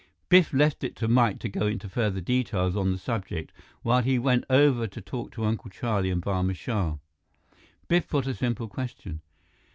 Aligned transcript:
Biff 0.29 0.51
left 0.51 0.83
it 0.83 0.95
to 0.95 1.07
Mike 1.07 1.37
to 1.41 1.47
go 1.47 1.67
into 1.67 1.87
further 1.87 2.21
details 2.21 2.75
on 2.75 2.91
the 2.91 2.97
subject 2.97 3.53
while 3.83 4.01
he 4.01 4.17
went 4.17 4.43
over 4.49 4.87
to 4.87 4.99
talk 4.99 5.31
to 5.33 5.45
Uncle 5.45 5.69
Charlie 5.69 6.09
and 6.09 6.23
Barma 6.23 6.55
Shah. 6.55 6.97
Biff 7.87 8.07
put 8.09 8.25
a 8.25 8.33
simple 8.33 8.67
question. 8.67 9.21